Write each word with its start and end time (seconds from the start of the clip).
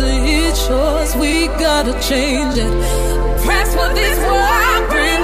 each 0.00 0.56
shores. 0.56 1.14
We 1.16 1.46
gotta 1.58 1.92
change 2.00 2.56
it. 2.56 2.72
Prayers 3.44 3.74
for 3.74 3.88
this 3.94 4.18
world, 4.18 4.90
bring 4.90 5.21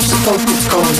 sips 0.00 0.10
the 0.10 0.16
Coca-Cola. 0.24 0.94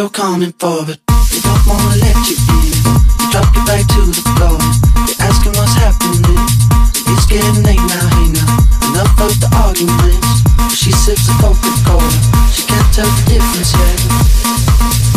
You're 0.00 0.08
coming 0.08 0.52
for, 0.56 0.80
but 0.86 0.96
we 1.28 1.44
don't 1.44 1.66
wanna 1.68 2.00
let 2.00 2.24
you 2.24 2.40
in. 2.56 2.72
We 3.20 3.26
drop 3.28 3.52
you 3.52 3.64
back 3.68 3.84
to 3.92 4.00
the 4.08 4.22
floor. 4.32 4.56
You're 5.04 5.20
asking 5.28 5.52
what's 5.60 5.76
happening. 5.76 6.40
It's 7.12 7.26
getting 7.28 7.60
late 7.68 7.84
now, 7.84 8.06
hey 8.16 8.32
now. 8.32 8.48
Enough 8.88 9.20
of 9.20 9.34
the 9.36 9.50
arguments. 9.60 10.40
She 10.72 10.90
sips 10.92 11.28
the 11.28 11.36
Coca-Cola. 11.36 12.08
She 12.48 12.59
the 12.92 13.04
difference. 13.26 15.09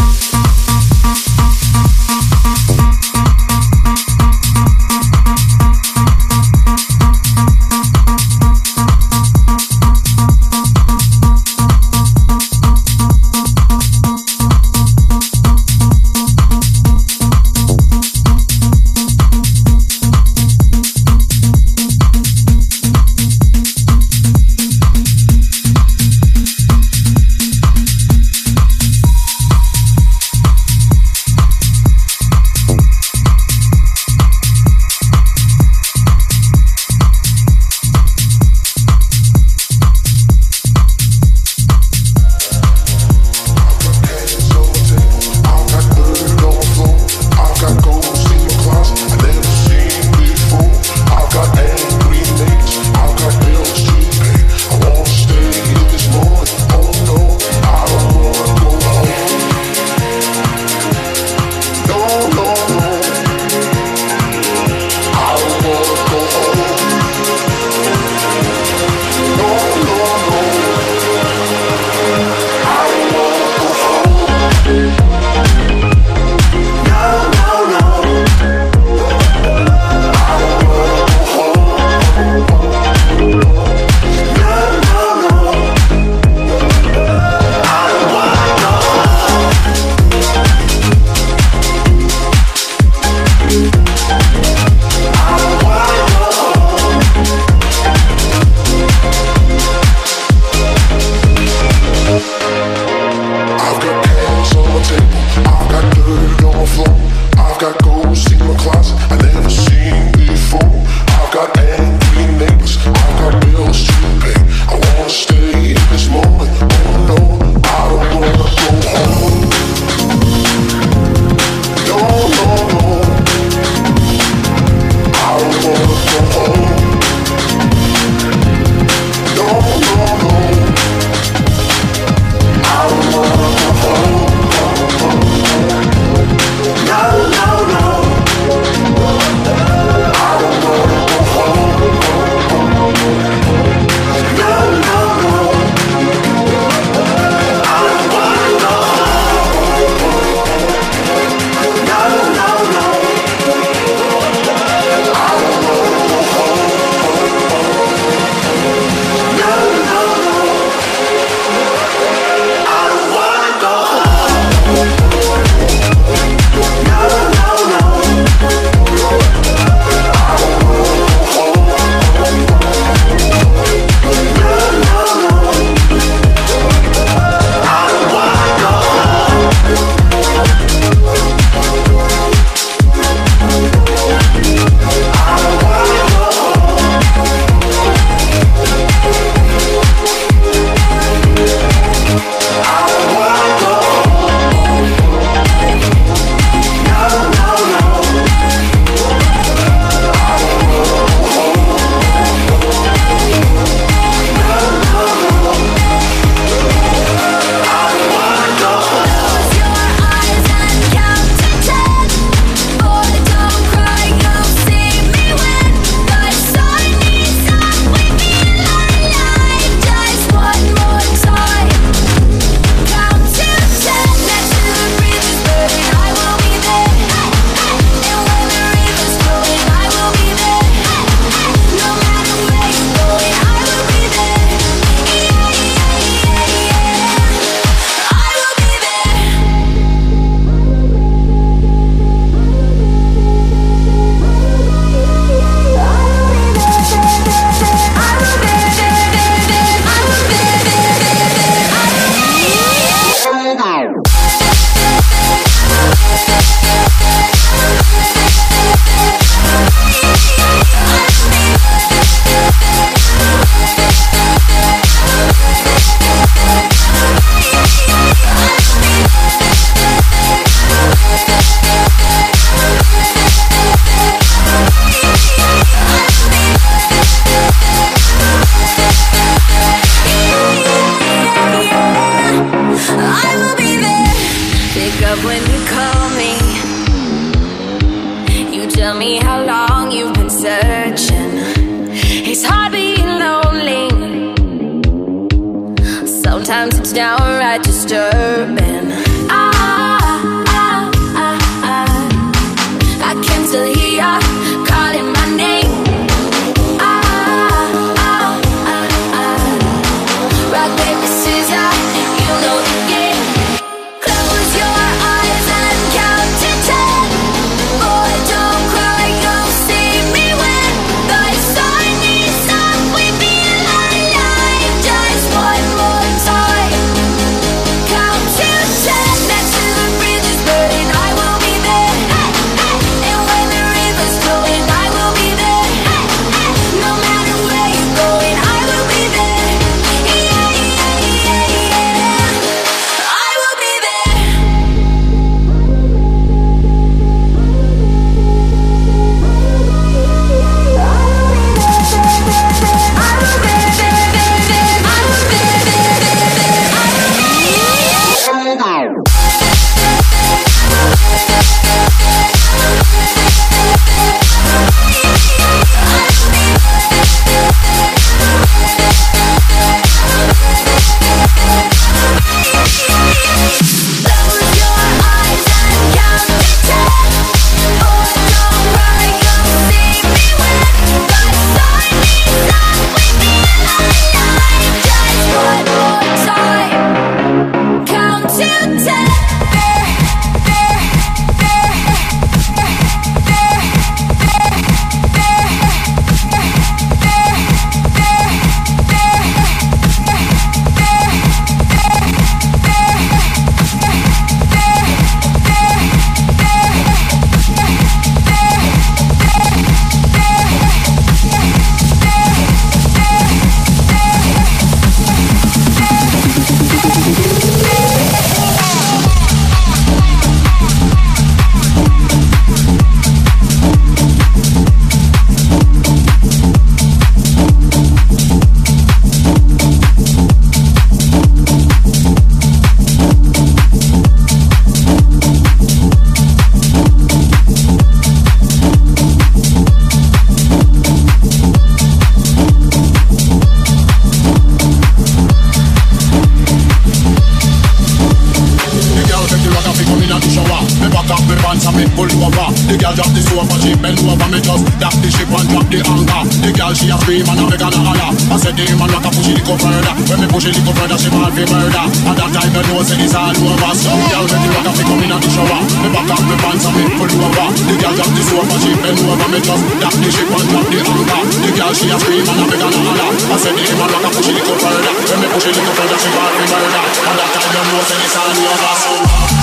girl 452.83 452.95
drop 452.99 453.11
the 453.15 453.21
sofa, 453.23 453.55
she 453.63 453.71
bend 453.79 453.95
over 454.03 454.27
me 454.27 454.39
just 454.43 454.67
Drop 454.75 454.95
the 454.99 455.07
ship 455.07 455.31
and 455.31 455.47
drop 455.47 455.67
the 455.71 455.79
anchor. 455.79 456.21
The 456.43 456.51
girl 456.51 456.73
she 456.75 456.91
a 456.91 456.99
scream 456.99 457.23
and 457.23 457.39
a 457.39 457.43
me 457.47 457.55
gonna 457.55 457.79
holler. 457.79 458.11
I 458.11 458.35
said 458.35 458.59
the 458.59 458.67
man 458.75 458.91
rock 458.91 459.07
a 459.07 459.09
push 459.15 459.31
it 459.31 459.39
little 459.39 459.55
further. 459.55 459.93
When 460.11 460.19
me 460.19 460.27
push 460.27 460.47
it 460.51 460.59
little 460.59 460.75
further 460.75 460.97
she 460.99 461.07
fall 461.07 461.31
for 461.31 461.47
murder. 461.47 461.85
And 461.87 462.15
that 462.19 462.29
time 462.35 462.51
you 462.51 462.63
know 462.67 462.83
say 462.83 462.99
it's 462.99 463.15
all 463.15 463.31
over. 463.31 463.71
Some 463.79 464.03
girl 464.11 464.25
when 464.27 464.41
the 464.43 464.49
rock 464.51 464.67
a 464.67 464.71
me 464.75 464.83
come 464.83 464.99
in 464.99 465.15
and 465.15 465.23
the 465.23 465.29
shower. 465.31 465.59
Me 465.79 465.87
back 465.95 466.11
up 466.11 466.23
me 466.27 466.35
pants 466.43 466.65
and 466.67 466.75
me 466.75 466.83
pull 466.99 467.13
over. 467.23 467.47
The 467.55 467.73
girl 467.79 467.93
drop 467.95 468.11
the 468.11 468.23
sofa, 468.27 468.55
she 468.59 468.71
bend 468.75 468.99
over 468.99 469.27
me 469.31 469.39
just 469.39 469.63
Drop 469.79 469.95
the 469.95 470.09
ship 470.11 470.27
and 470.27 470.47
drop 470.51 470.65
the 470.67 470.79
anchor. 470.83 471.21
The 471.39 471.49
girl 471.55 471.71
she 471.71 471.87
a 471.87 471.97
scream 472.03 472.27
and 472.27 472.41
a 472.43 472.45
me 472.51 472.55
gonna 472.59 472.79
holler. 472.83 473.09
I 473.15 473.35
said 473.39 473.55
the 473.55 473.63
man 473.79 473.89
rock 473.95 474.03
a 474.03 474.09
push 474.11 474.27
it 474.27 474.35
little 474.35 474.59
further. 474.59 474.93
When 475.07 475.17
me 475.23 475.27
push 475.31 475.47
it 475.47 475.55
little 475.55 475.75
further 475.79 475.97
she 476.03 476.09
fall 476.11 476.31
for 476.35 476.47
murder. 476.51 476.83
And 476.83 477.15
that 477.15 477.29
time 477.31 477.47
you 477.47 477.63
know 477.63 477.83
say 477.87 477.99
it's 478.03 478.17
all 478.19 478.27
over. 478.27 478.75
So 478.83 479.42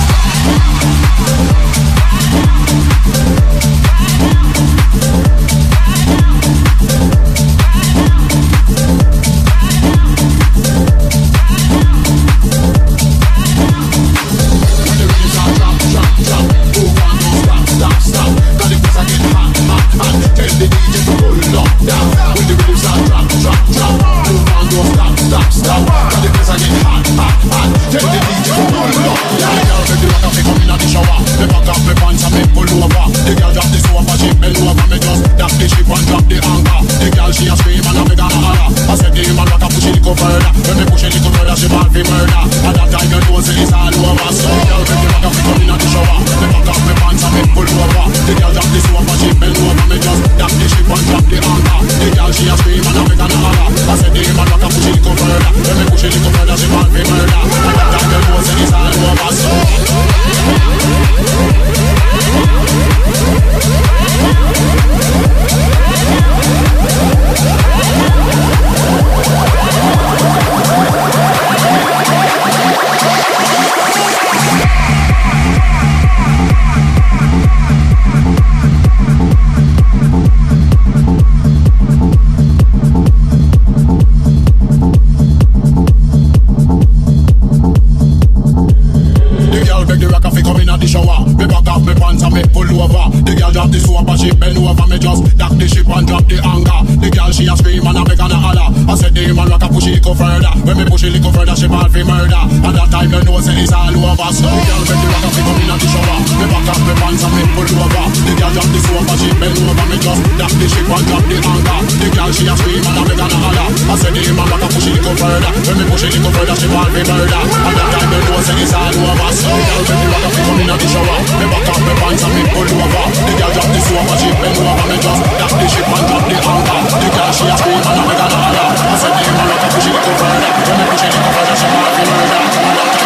murder. 102.03 102.43
And 102.65 102.75
that 102.75 102.89
time 102.91 103.11
you 103.11 103.23
know 103.23 103.39
say 103.39 103.57
it's 103.61 103.71
all 103.73 103.93
over. 103.93 104.29
So 104.33 104.49
make 104.49 105.20
a 105.31 105.35
fi 105.35 105.41
come 105.47 105.61
inna 105.63 105.75
the 105.79 105.87
shower. 105.87 106.19
Me 106.39 106.45
back 106.51 106.67
up 106.67 106.79
me 106.83 106.93
pants 106.99 107.23
and 107.23 107.33
me 107.35 107.43
pull 107.55 107.63
over. 107.63 108.05
The 108.11 108.33
girl 108.35 108.51
drop 108.51 108.67
the 108.67 108.79
sofa, 108.83 109.13
she 109.15 109.29
bend 109.39 109.55
over. 109.63 109.85
Me 109.87 109.97
just 109.97 110.21
drop 110.35 110.51
the 110.51 110.67
ship 110.67 110.89
and 110.91 111.05
drop 111.07 111.23
the 111.23 111.37
anchor. 111.39 111.79
The 112.03 112.07
girl 112.11 112.31
she 112.35 112.43
a 112.51 112.53
scream 112.59 112.83
and 112.83 113.05
me 113.07 113.15
gonna 113.15 113.37
holler. 113.39 113.67
I 113.71 113.95
said 113.95 114.11
the 114.11 114.21
man 114.35 114.47
rock 114.51 114.63
a 114.63 114.67
push 114.67 114.87
it 114.91 114.99
go 114.99 115.11
further. 115.15 115.51
When 115.63 115.75
me 115.79 115.83
push 115.87 116.03
it 116.03 116.11
little 116.19 116.31
further, 116.35 116.55
she 116.59 116.67
ball 116.67 116.89
fi 116.91 117.01
murder. 117.07 117.41
And 117.41 117.75
that 117.79 117.87
time 117.95 118.11
you 118.11 118.19
know 118.27 118.39
say 118.43 118.59
it's 118.59 118.75
all 118.75 118.91
over. 118.91 119.29
So 119.31 119.49
the 119.55 119.63
girl 119.71 119.83
make 119.87 119.99
the 120.03 120.07
rock 120.11 120.25
a 120.27 120.29
fi 120.35 120.41
come 120.43 120.59
inna 120.61 120.75
the 120.75 120.87
shower. 120.91 121.17
Me 121.39 121.45
back 121.47 121.69
up 121.71 121.79
me 121.79 121.93
pants 121.95 122.23
and 122.27 122.33
me 122.35 122.43
pull 122.51 122.67
over. 122.67 123.05
The 123.23 123.33
girl 123.39 123.51
drop 123.55 123.69
the 123.71 123.81
sofa, 123.87 124.13
she 124.19 124.29
bend 124.35 124.57
over. 124.59 124.85
Me 124.91 124.97
just 124.99 125.21
drop 125.39 125.53
the 125.55 125.67
ship 125.71 125.87
and 125.87 126.05
drop 126.11 126.23
the 126.27 126.35
anchor. 126.35 126.79
The 126.91 127.07
girl 127.07 127.31
she 127.31 127.45
a 127.47 127.55
scream 127.55 127.79
and 127.79 128.03
me 128.03 128.13
gonna 128.19 128.37
holler. 128.41 128.67
I 128.67 128.95
said 128.99 129.13
the 129.15 129.23
man 129.31 129.47
rock 129.47 129.63
a 129.63 129.67
push 129.71 129.87
it 129.87 129.95
go 129.95 130.11
further. 130.19 130.51
When 130.67 130.75
me 130.75 130.83
push 130.91 131.03
it 131.07 131.13
go 131.15 131.29
further, 131.31 131.55
she 131.55 131.67
ball 131.71 131.91
fi 131.95 132.03
murder. 132.09 133.00